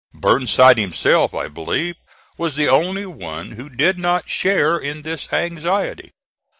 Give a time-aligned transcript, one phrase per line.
[0.15, 1.93] Burnside himself, I believe,
[2.35, 6.09] was the only one who did not share in this anxiety.